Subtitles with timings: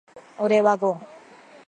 [0.39, 1.07] 俺はゴン。